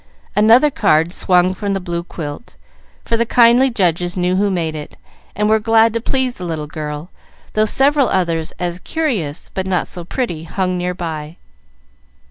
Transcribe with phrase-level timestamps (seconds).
[0.35, 2.55] Another card swung from the blue quilt,
[3.05, 4.97] for the kindly judges knew who made it,
[5.35, 7.11] and were glad to please the little girl,
[7.53, 11.37] though several others as curious but not so pretty hung near by.